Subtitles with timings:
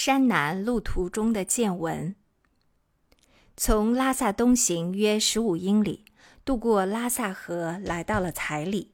[0.00, 2.14] 山南路途中的见闻。
[3.56, 6.04] 从拉萨东行约十五英里，
[6.44, 8.92] 渡过拉萨河，来到了彩里。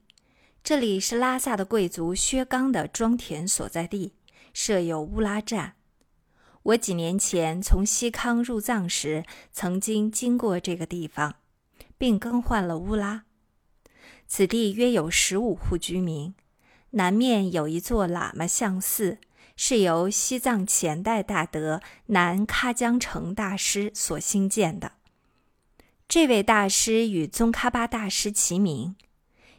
[0.62, 4.14] 这里是拉萨的贵族薛刚的庄田所在地，
[4.54, 5.74] 设有乌拉站。
[6.62, 11.34] 我几年前从西康入藏时，曾经经过这个地方，
[11.98, 13.24] 并更换了乌拉。
[14.26, 16.34] 此地约有十五户居民，
[16.92, 19.18] 南面有一座喇嘛像寺。
[19.56, 24.92] 是由西藏前代大德南喀江城大师所兴建的。
[26.08, 28.96] 这位大师与宗喀巴大师齐名。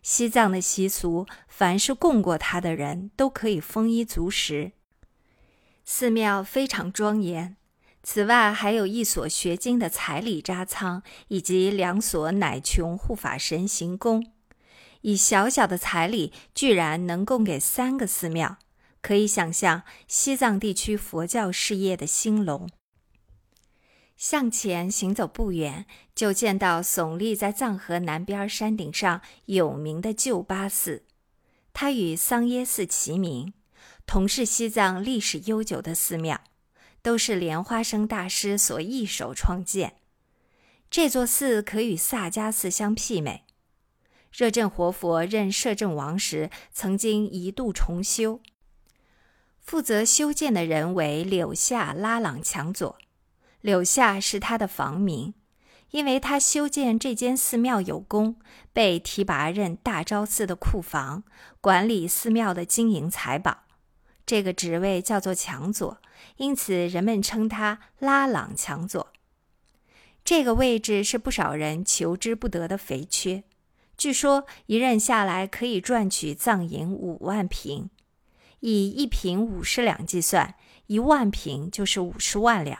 [0.03, 4.73] 西藏的习俗，凡是供过他的人都可以丰衣足食。
[5.83, 7.57] 寺庙非常庄严。
[8.03, 14.31] 此外，还有一所学经的彩礼扎仓，以及两所乃琼护法神行宫。
[15.01, 18.57] 以小小的彩礼，居然能供给三个寺庙。
[19.05, 22.67] 可以想象西藏地区佛教事业的兴隆。
[24.17, 31.03] 向前行走不远，就见到耸立在藏河南边山顶上有名的旧巴寺，
[31.71, 33.53] 它与桑耶寺齐名，
[34.07, 36.41] 同是西藏历史悠久的寺庙，
[37.03, 39.97] 都是莲花生大师所一手创建。
[40.89, 43.43] 这座寺可与萨迦寺相媲美。
[44.31, 48.41] 热振活佛任摄政王时，曾经一度重修。
[49.65, 52.95] 负责修建的人为柳下拉朗强佐，
[53.61, 55.33] 柳下是他的房名，
[55.89, 58.35] 因为他修建这间寺庙有功，
[58.71, 61.23] 被提拔任大昭寺的库房，
[61.61, 63.63] 管理寺庙的金银财宝。
[64.23, 65.97] 这个职位叫做强佐，
[66.37, 69.11] 因此人们称他拉朗强佐。
[70.23, 73.43] 这个位置是不少人求之不得的肥缺，
[73.97, 77.89] 据说一任下来可以赚取藏银五万平。
[78.67, 80.55] 以一瓶五十两计算，
[80.87, 82.79] 一万瓶就是五十万两。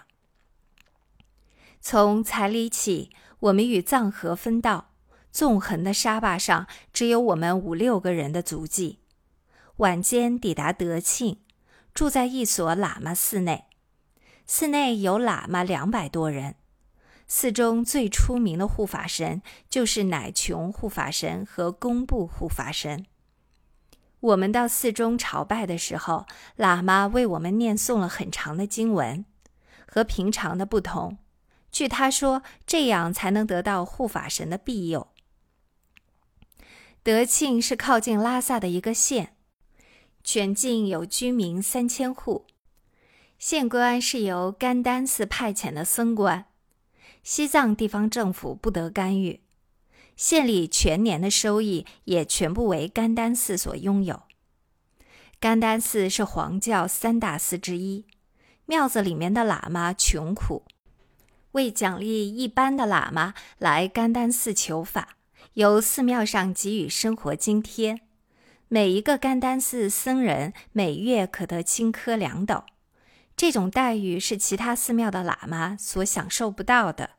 [1.79, 4.89] 从彩礼起，我们与藏河分道，
[5.31, 8.97] 纵横的沙坝上只有我们五六个人的足迹。
[9.75, 11.41] 晚间抵达德庆，
[11.93, 13.65] 住在一所喇嘛寺内，
[14.47, 16.55] 寺内有喇嘛两百多人。
[17.27, 23.05] 寺中最出名的护法神就是乃琼护法神和工部护法神。
[24.25, 26.25] 我们到寺中朝拜的时候，
[26.57, 29.23] 喇嘛为我们念诵了很长的经文，
[29.85, 31.19] 和平常的不同。
[31.71, 35.09] 据他说，这样才能得到护法神的庇佑。
[37.03, 39.35] 德庆是靠近拉萨的一个县，
[40.23, 42.47] 全境有居民三千户。
[43.37, 46.45] 县官是由甘丹寺派遣的僧官，
[47.21, 49.44] 西藏地方政府不得干预。
[50.15, 54.23] 县里全年的收益也全部为甘丹寺所拥有。
[55.39, 58.05] 甘丹寺是黄教三大寺之一，
[58.65, 60.63] 庙子里面的喇嘛穷苦，
[61.51, 65.17] 为奖励一般的喇嘛来甘丹寺求法，
[65.53, 67.99] 由寺庙上给予生活津贴。
[68.67, 72.63] 每一个甘丹寺僧人每月可得青稞两斗，
[73.35, 77.11] 这种待遇是其他寺庙的喇嘛所享受不到的。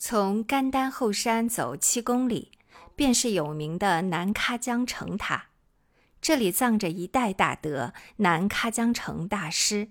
[0.00, 2.52] 从甘丹后山走七公里，
[2.94, 5.46] 便是有名的南喀江城塔。
[6.20, 9.90] 这里葬着一代大德南喀江城大师，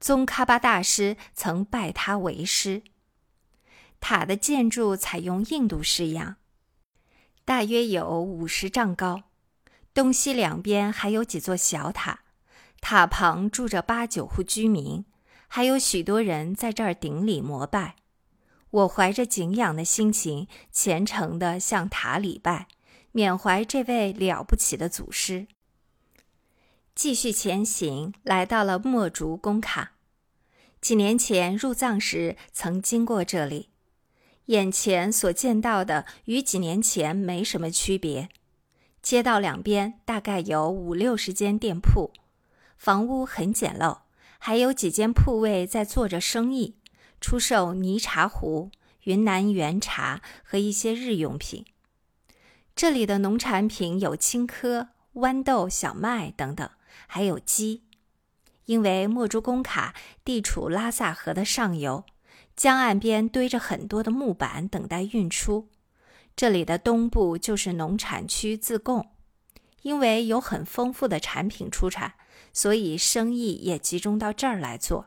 [0.00, 2.82] 宗喀巴大师曾拜他为师。
[4.00, 6.36] 塔的建筑采用印度式样，
[7.44, 9.22] 大约有五十丈高，
[9.94, 12.20] 东西两边还有几座小塔，
[12.80, 15.04] 塔旁住着八九户居民，
[15.46, 17.94] 还有许多人在这儿顶礼膜拜。
[18.70, 22.68] 我怀着敬仰的心情，虔诚地向塔礼拜，
[23.12, 25.46] 缅怀这位了不起的祖师。
[26.94, 29.92] 继续前行，来到了墨竹工卡。
[30.80, 33.70] 几年前入藏时曾经过这里，
[34.46, 38.28] 眼前所见到的与几年前没什么区别。
[39.00, 42.12] 街道两边大概有五六十间店铺，
[42.76, 44.00] 房屋很简陋，
[44.38, 46.76] 还有几间铺位在做着生意。
[47.20, 48.70] 出售泥茶壶、
[49.04, 51.64] 云南原茶和一些日用品。
[52.76, 56.70] 这里的农产品有青稞、豌豆、小麦等等，
[57.06, 57.82] 还有鸡。
[58.66, 59.94] 因为墨竹工卡
[60.24, 62.04] 地处拉萨河的上游，
[62.54, 65.68] 江岸边堆着很多的木板等待运出。
[66.36, 69.08] 这里的东部就是农产区自贡，
[69.82, 72.14] 因为有很丰富的产品出产，
[72.52, 75.06] 所以生意也集中到这儿来做。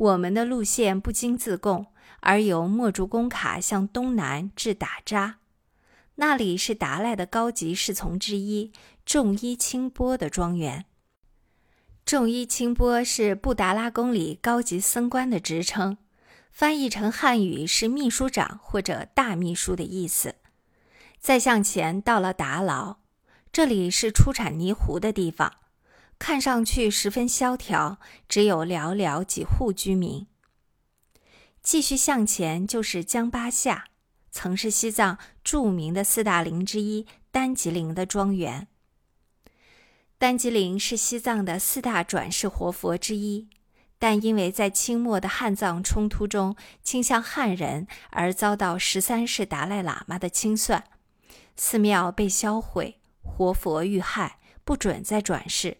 [0.00, 1.88] 我们的路线不经自贡，
[2.20, 5.40] 而由墨竹工卡向东南至打扎，
[6.14, 8.72] 那里是达赖的高级侍从之一
[9.04, 10.86] 众一清波的庄园。
[12.06, 15.98] 众一清波是布达拉宫里高级僧官的职称，
[16.50, 20.36] 翻译成汉语是秘书长或者大秘书的意思。
[21.18, 22.96] 再向前到了达劳，
[23.52, 25.52] 这里是出产泥糊的地方，
[26.20, 30.26] 看上去十分萧条，只有寥寥几户居民。
[31.62, 33.86] 继续向前就是江巴夏，
[34.30, 38.68] 曾是西藏著名的四大陵之一丹吉林的庄园。
[40.18, 43.48] 丹吉林是西藏的四大转世活佛之一，
[43.98, 50.84] 但因为在清末的汉藏冲突中倾向汉人，而遭到十三世达赖喇嘛的清算，
[51.56, 55.78] 寺庙被销毁，活佛遇害，不准再转世。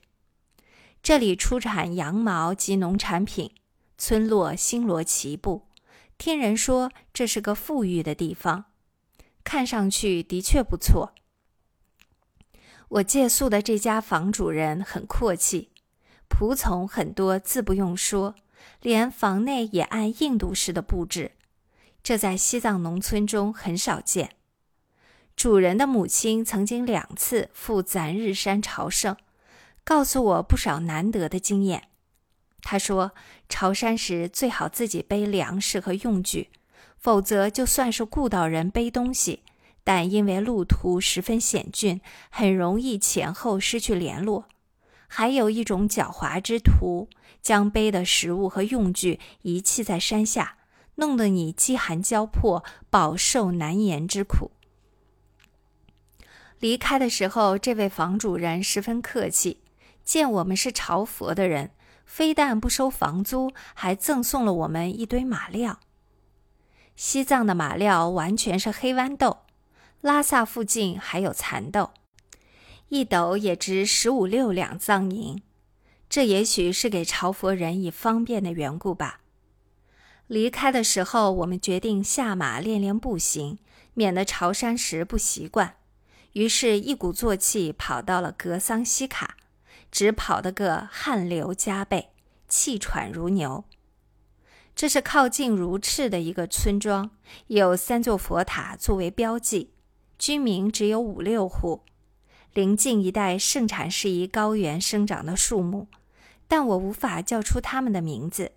[1.03, 3.55] 这里出产羊毛及农产品，
[3.97, 5.67] 村落星罗棋布，
[6.19, 8.67] 听人说这是个富裕的地方，
[9.43, 11.15] 看上去的确不错。
[12.89, 15.71] 我借宿的这家房主人很阔气，
[16.29, 18.35] 仆从很多，自不用说，
[18.83, 21.33] 连房内也按印度式的布置，
[22.03, 24.33] 这在西藏农村中很少见。
[25.35, 29.17] 主人的母亲曾经两次赴攒日山朝圣，
[29.85, 31.89] 告诉我不少难得的经验。
[32.63, 33.13] 他说，
[33.49, 36.51] 朝山时最好自己背粮食和用具，
[36.99, 39.43] 否则就算是雇到人背东西。
[39.83, 42.01] 但因为路途十分险峻，
[42.31, 44.45] 很容易前后失去联络。
[45.09, 47.09] 还有一种狡猾之徒，
[47.43, 50.59] 将背的食物和用具遗弃在山下，
[50.97, 54.53] 弄得你饥寒交迫，饱受难言之苦。
[56.61, 59.63] 离开的时候，这位房主人十分客气，
[60.05, 61.71] 见我们是朝佛的人，
[62.05, 65.81] 非但不收房租，还赠送了我们一堆马料。
[66.97, 69.39] 西藏的马料完全是黑豌豆。
[70.03, 71.91] 拉萨附近还有蚕豆，
[72.89, 75.43] 一斗也值十五六两藏银，
[76.09, 79.21] 这也许是给朝佛人以方便的缘故吧。
[80.27, 83.59] 离开的时候，我们决定下马练练步行，
[83.93, 85.75] 免得朝山时不习惯。
[86.33, 89.37] 于是，一鼓作气跑到了格桑西卡，
[89.91, 92.11] 只跑得个汗流浃背，
[92.49, 93.65] 气喘如牛。
[94.75, 97.11] 这是靠近如赤的一个村庄，
[97.49, 99.73] 有三座佛塔作为标记。
[100.19, 101.83] 居民只有五六户，
[102.53, 105.89] 邻近一带盛产适宜高原生长的树木，
[106.47, 108.53] 但我无法叫出它们的名字。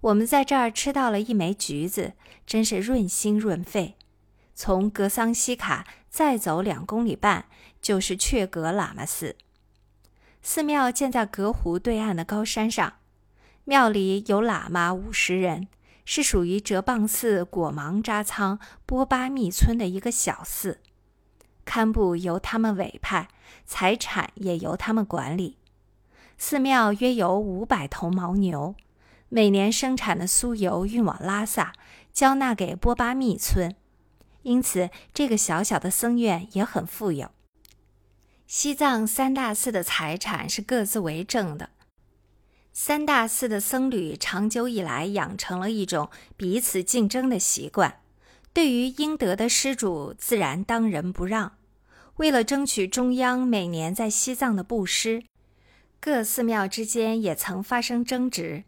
[0.00, 2.14] 我们在这儿吃到了一枚橘子，
[2.46, 3.96] 真是润心润肺。
[4.54, 7.46] 从格桑西卡再走两公里半，
[7.82, 9.36] 就是雀格喇嘛寺。
[10.48, 12.98] 寺庙建在格湖对岸的高山上，
[13.64, 15.66] 庙里有喇嘛五十人。
[16.04, 20.78] 是属于哲蚌寺果芒扎仓波巴密村的一个小寺，
[21.64, 23.26] 堪布由他们委派，
[23.64, 25.58] 财产也由他们管理。
[26.38, 28.76] 寺庙约有五百头牦牛，
[29.28, 31.72] 每年生产的酥油运往拉萨，
[32.12, 33.74] 交纳给波巴密村，
[34.42, 37.32] 因此这个小小的僧院也很富有。
[38.46, 41.70] 西藏三大寺的财产是各自为政的。
[42.72, 48.00] 三大寺的僧侣长久以来养成了一种彼此竞争的习惯，
[48.52, 51.56] 对于应得的施主自然当仁不让。
[52.18, 55.24] 为了争取中央每年在西藏的布施，
[55.98, 58.62] 各寺庙之间也曾发生争执。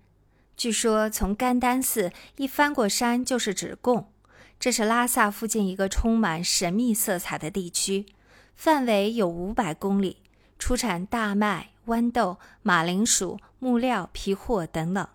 [0.56, 4.10] 据说从甘丹寺一翻过山就是止贡，
[4.58, 8.06] 这是拉萨附近一个充满神秘色彩的地区，
[8.58, 10.16] 范围有五百公里，
[10.58, 11.70] 出产大麦。
[11.86, 15.08] 豌豆、马铃薯、木料、皮货等等，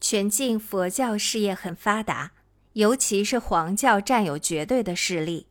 [0.00, 2.30] 全境佛教事业很发达，
[2.72, 5.48] 尤其是黄教占有绝对的势力。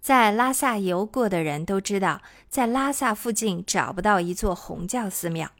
[0.00, 5.50] 在拉萨游过的人都知道，在拉萨附近找不到一座红教寺庙。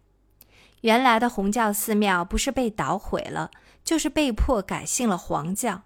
[0.83, 3.51] 原来的红教寺庙不是被捣毁了，
[3.83, 5.83] 就是被迫改信了黄教。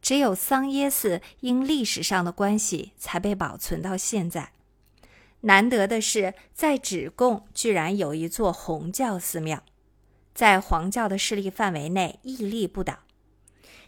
[0.00, 4.52] 只有桑耶寺因历史上的关系才被保存到现在。
[5.42, 9.62] 难得的是，在止贡居然有一座红教寺庙，
[10.34, 13.00] 在黄教的势力范围内屹立不倒。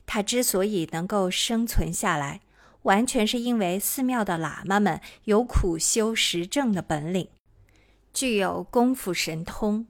[0.06, 2.40] 它之所以能够生存下来，
[2.82, 7.28] 完全是因为寺庙的喇嘛们有苦修实证的本领，
[8.12, 9.86] 具有功夫神通。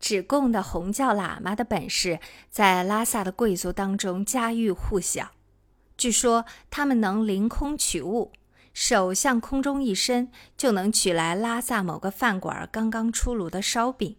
[0.00, 2.18] 止贡的红教喇嘛的本事，
[2.50, 5.30] 在拉萨的贵族当中家喻户晓。
[5.96, 8.32] 据说他们能凌空取物。
[8.72, 14.16] 手向空中一伸，就能取来拉萨某个饭馆刚刚出炉的烧饼，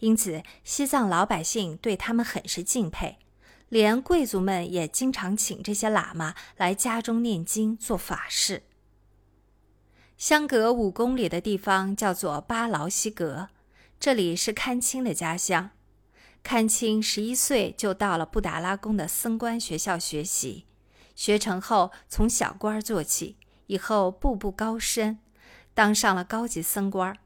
[0.00, 3.16] 因此西藏老百姓对他们很是敬佩，
[3.70, 8.64] 连贵族们也经常请这些喇嘛来家中念经做法事。
[10.18, 13.48] 相隔五公里的地方叫做巴劳西格，
[13.98, 15.70] 这里是堪青的家乡。
[16.42, 20.66] 堪青十一岁就到了布达拉宫的僧官学校学习，
[21.16, 23.36] 学成后从小官做起，
[23.66, 25.18] 以后步步高升，
[25.74, 27.16] 当上了高级僧官，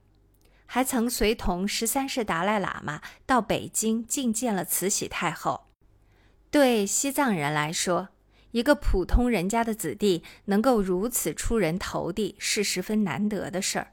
[0.64, 5.66] 还曾随同十三世达赖喇嘛到北京觐见了慈禧太后。
[6.50, 8.08] 对西藏人来说，
[8.52, 13.92] 一个普通人家的子弟能够如此出人头地，是十分难得的事儿。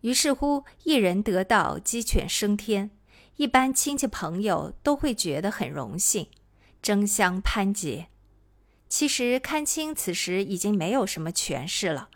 [0.00, 2.90] 于是乎，一人得道，鸡犬升天。
[3.36, 6.28] 一般亲戚朋友都会觉得很荣幸，
[6.82, 8.08] 争相攀结。
[8.88, 12.08] 其实堪青此时已经没有什么权势了。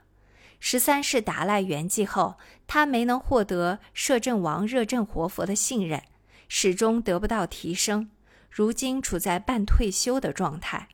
[0.58, 6.02] 十三世达赖圆寂后，他没能获得摄政王热振活佛的信任，
[6.48, 8.10] 始终得不到提升，
[8.48, 10.88] 如今处在半退休的状态。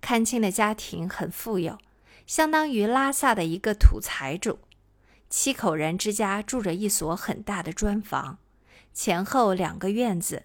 [0.00, 1.78] 堪青的家庭很富有，
[2.26, 4.58] 相当于拉萨的一个土财主，
[5.30, 8.38] 七口人之家住着一所很大的砖房。
[8.92, 10.42] 前后两个院子，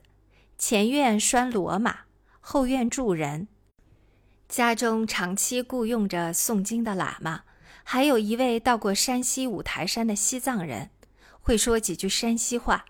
[0.59, 2.01] 前院拴骡马，
[2.39, 3.47] 后院住人。
[4.47, 7.41] 家中长期雇佣着诵经的喇嘛，
[7.83, 10.91] 还有一位到过山西五台山的西藏人，
[11.41, 12.85] 会说几句山西话。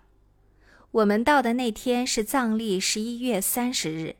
[0.90, 4.16] 我们到的那天是藏历十一月三十日，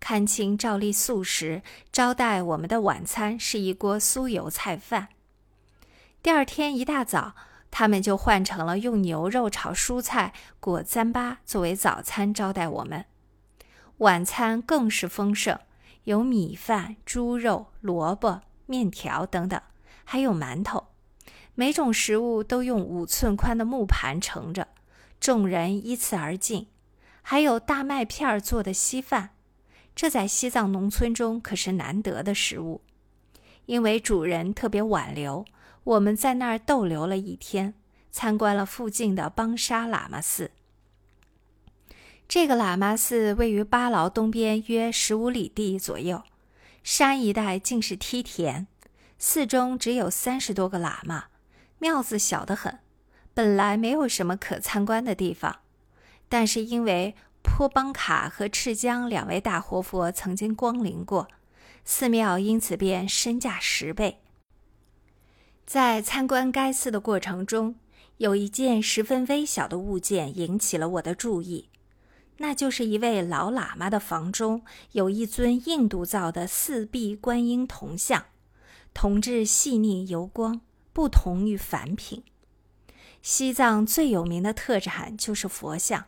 [0.00, 1.62] 看清照例素食，
[1.92, 5.10] 招待我们的晚餐是一锅酥油菜饭。
[6.22, 7.34] 第二天一大早。
[7.74, 13.06] 他们就换成了用牛肉炒蔬菜裹糌粑作为早餐招待我们，
[13.96, 15.58] 晚餐更是丰盛，
[16.04, 19.58] 有米饭、猪肉、萝卜、面条等等，
[20.04, 20.88] 还有馒头。
[21.54, 24.68] 每种食物都用五寸宽的木盘盛着，
[25.18, 26.66] 众人依次而进。
[27.22, 29.30] 还有大麦片做的稀饭，
[29.96, 32.82] 这在西藏农村中可是难得的食物。
[33.64, 35.46] 因为主人特别挽留。
[35.84, 37.74] 我们在那儿逗留了一天，
[38.10, 40.52] 参观了附近的邦沙喇嘛寺。
[42.28, 46.22] 这个喇嘛寺位于巴劳东边约十五里地左右，
[46.82, 48.66] 山一带尽是梯田，
[49.18, 51.26] 寺中只有三十多个喇嘛，
[51.78, 52.78] 庙子小得很，
[53.34, 55.58] 本来没有什么可参观的地方，
[56.28, 61.28] 但是因为坡邦卡和赤江两位大活佛曾经光临过，
[61.84, 64.21] 寺庙因此便身价十倍。
[65.64, 67.76] 在参观该寺的过程中，
[68.18, 71.68] 有一件十分微小的物件引起了我的注意，
[72.38, 78.26] 那就是一位老喇嘛的房中有一尊印度造的四臂观音铜像，
[78.92, 80.60] 铜质细腻油光，
[80.92, 82.22] 不同于凡品。
[83.22, 86.06] 西藏最有名的特产就是佛像，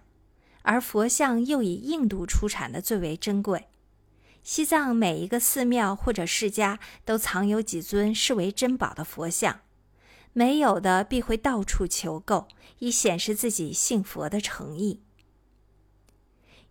[0.62, 3.68] 而佛像又以印度出产的最为珍贵。
[4.44, 9.60] 西藏每一个寺庙或者世家都藏有几尊视为珍宝的佛像，
[10.34, 12.46] 没有的必会到处求购，
[12.78, 15.00] 以显示自己信佛的诚意。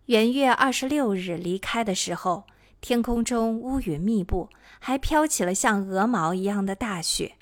[0.06, 2.44] 元月二十六日离开的时候，
[2.80, 7.34] 天空中乌云密布，还飘起了像鹅毛一样的大雪。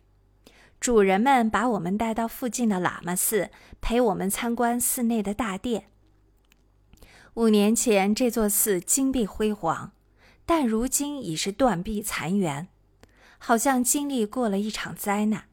[0.80, 3.50] 主人们把我们带到附近的喇嘛寺，
[3.82, 5.88] 陪我们参观寺内的大殿。
[7.34, 9.92] 五年前，这座寺金碧辉煌。
[10.54, 12.66] 但如今已是断壁残垣，
[13.38, 15.44] 好像经历过了一场灾难。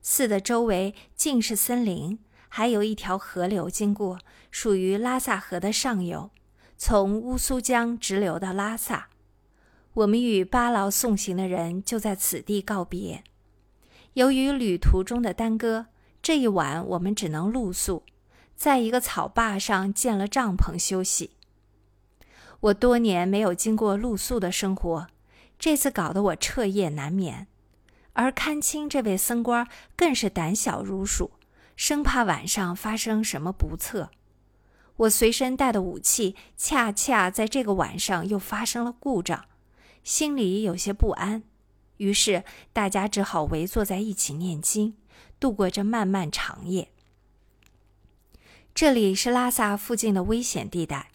[0.00, 4.20] 寺的周围尽是森林，还有一条河流经过，
[4.52, 6.30] 属于拉萨河的上游，
[6.78, 9.08] 从乌苏江直流到拉萨。
[9.94, 13.24] 我们与巴劳送行的人就在此地告别。
[14.12, 15.86] 由于旅途中的耽搁，
[16.22, 18.04] 这一晚我们只能露宿，
[18.54, 21.32] 在一个草坝上建了帐篷休息。
[22.62, 25.08] 我多年没有经过露宿的生活，
[25.58, 27.48] 这次搞得我彻夜难眠。
[28.12, 29.66] 而堪青这位僧官
[29.96, 31.32] 更是胆小如鼠，
[31.74, 34.10] 生怕晚上发生什么不测。
[34.96, 39.46] 我随身带的武器恰恰在这个晚上又发生了故障，
[40.04, 41.42] 心里有些不安。
[41.96, 44.94] 于是大家只好围坐在一起念经，
[45.40, 46.90] 度过这漫漫长夜。
[48.74, 51.11] 这里是拉萨附近的危险地带。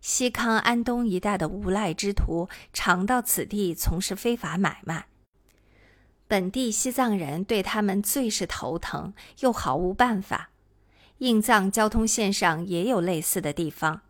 [0.00, 5.06] 西康安东一带的无赖之徒常到此地从事非法买卖，
[6.26, 10.50] 本地西藏人对他们最是头疼，又毫无办法。
[11.18, 14.00] 印藏交通线上也有类似的地方。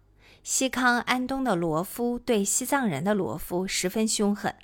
[0.44, 4.54] 西康安东的罗夫对西藏人的罗夫十分凶狠，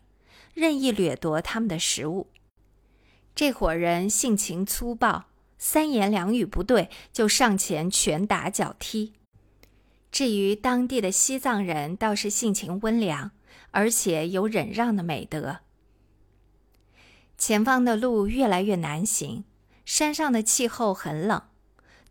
[0.55, 2.29] 任意掠夺他们的食物。
[3.35, 5.25] 这伙人性情粗暴，
[5.59, 9.15] 三言两语不对就上前拳打脚踢。
[10.17, 13.33] 至于当地的西藏人，倒是性情温良，
[13.71, 15.59] 而且有忍让的美德。
[17.37, 19.45] 前方的路越来越难行，
[19.85, 21.43] 山上的气候很冷，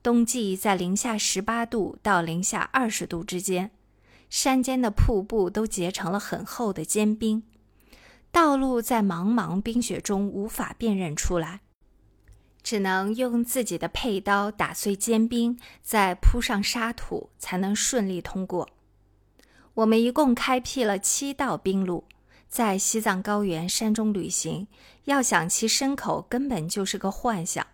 [0.03, 3.71] 冬季在零下十八度到零下二十度之间，
[4.29, 7.41] 山间的瀑布都结成了很厚的坚冰，
[8.31, 11.62] 道路在茫茫冰雪中无法辨认出来，
[12.65, 18.67] 只能用自己的佩刀打碎坚冰，再铺上沙土，才能顺利通过。
[19.75, 22.05] 我们一共开辟了七道冰路。
[22.48, 24.67] 在西藏高原山中旅行，
[25.03, 27.67] 要想骑牲口根本就是个幻想，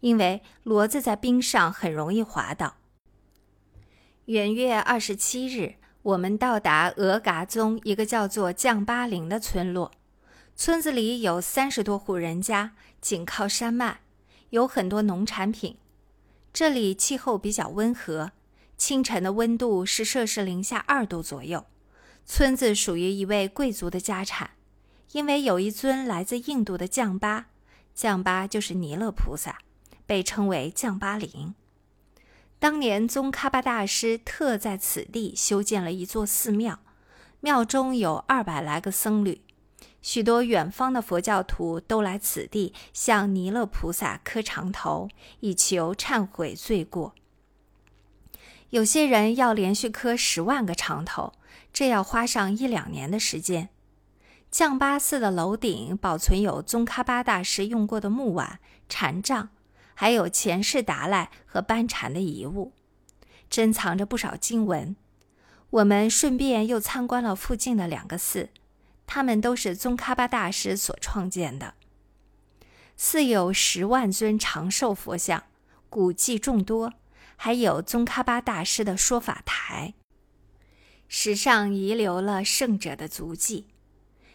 [0.00, 2.74] 因为骡子在冰上很容易滑倒。
[4.26, 9.90] 元月二十七日，我们到达额嘎宗一个叫做降巴陵的村落，
[10.54, 14.00] 村子里有三十多户人家，紧靠山脉，
[14.50, 15.76] 有很多农产品。
[16.52, 18.32] 这里气候比较温和，
[18.76, 21.66] 清晨的温度是摄氏零下二度左右。
[22.24, 24.50] 村子属于一位贵族的家产，
[25.12, 27.46] 因为有一尊来自印度的降巴，
[27.94, 29.58] 降巴就是弥勒菩萨，
[30.06, 31.54] 被称为降巴林。
[32.58, 36.78] 当年宗喀巴大师特在此地修建了一座寺庙，
[37.40, 39.42] 庙中有二百来个僧侣，
[40.04, 45.08] 许多远方的佛教徒都来此地向弥勒菩萨磕长头，
[45.40, 47.14] 以求忏悔罪过。
[48.68, 51.32] 有些人要连续磕十万个长头。
[51.72, 53.70] 这要花上一两年的时间。
[54.50, 59.48] 降巴寺的楼顶保存有宗喀巴大师用过的木碗、禅杖，
[59.94, 62.72] 还有前世达赖和班禅的遗物，
[63.48, 64.94] 珍藏着不少经文。
[65.70, 68.50] 我们顺便又参观了附近的两个寺，
[69.06, 71.74] 他们都是宗喀巴大师所创建的。
[72.96, 75.44] 寺有十万尊长寿佛像，
[75.90, 76.92] 古迹众多，
[77.36, 79.94] 还有宗喀巴大师的说法台。
[81.08, 83.66] 史上遗留了圣者的足迹，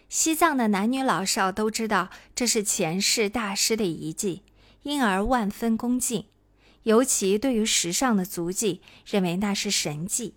[0.07, 4.43] 西藏的男女老少都知道这是前世大师的遗迹，
[4.83, 6.25] 因而万分恭敬。
[6.83, 10.35] 尤其对于石上的足迹，认为那是神迹。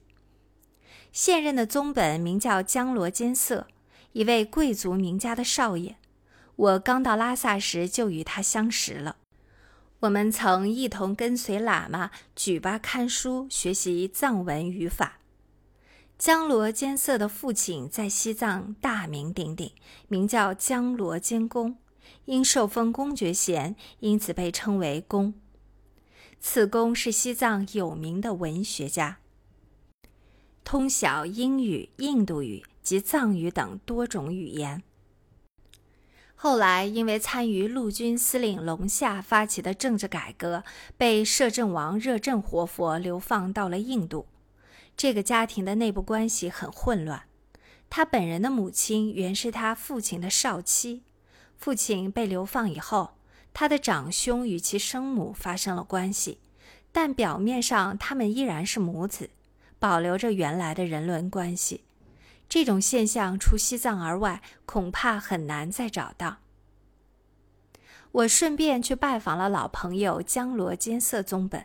[1.12, 3.68] 现任的宗本名叫江罗坚色，
[4.12, 5.96] 一位贵族名家的少爷。
[6.56, 9.16] 我刚到拉萨时就与他相识了，
[10.00, 15.18] 我们曾一同跟随喇嘛举巴看书，学习藏文语法。
[16.18, 19.72] 江罗坚色的父亲在西藏大名鼎鼎，
[20.08, 21.78] 名叫江罗坚公，
[22.26, 25.34] 因受封公爵衔，因此被称为公。
[26.38, 29.18] 此公是西藏有名的文学家，
[30.62, 34.82] 通晓英语、印度语及藏语等多种语言。
[36.34, 40.64] 后来因为参与陆军司令龙夏发起的政治改革，
[40.96, 44.26] 被摄政王热振活佛流放到了印度。
[44.96, 47.22] 这个家庭的内部关系很混乱。
[47.88, 51.02] 他本人的母亲原是他父亲的少妻，
[51.56, 53.12] 父亲被流放以后，
[53.54, 56.38] 他的长兄与其生母发生了关系，
[56.90, 59.30] 但表面上他们依然是母子，
[59.78, 61.84] 保留着原来的人伦关系。
[62.52, 66.40] 这种现象除西藏而外，恐怕很难再找到。
[68.10, 71.64] 我顺便去拜访了老朋友江罗坚色宗本。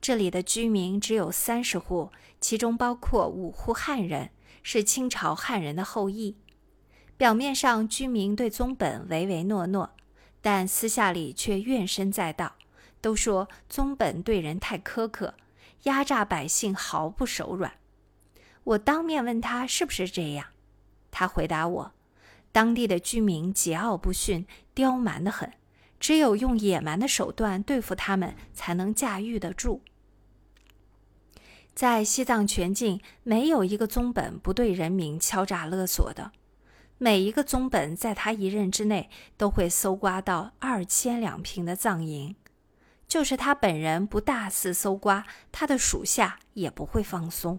[0.00, 4.30] 这里的居民只有三十户，其中包括五户汉人，
[4.62, 6.38] 是清朝汉人的后裔。
[7.18, 9.90] 表面上居民对宗本唯唯诺诺，
[10.40, 12.54] 但私下里却怨声载道，
[13.02, 15.34] 都说宗本对人太苛刻，
[15.82, 17.74] 压榨百姓毫不手软。
[18.68, 20.48] 我当面问他是不是这样，
[21.10, 21.92] 他回答我：
[22.52, 25.50] 当地的居民桀骜不驯，刁蛮得很。
[25.98, 29.80] 只有用野蛮的手段对付他们，才能驾驭得住。
[31.74, 36.32] 在西藏全境，没有一个宗本不对人民敲诈勒索的。
[36.98, 42.36] 每一个宗本在他一任之内，都会搜刮到二千两平的藏银。
[43.06, 47.58] 就是他本人不大肆搜刮，他的属下也不会放松。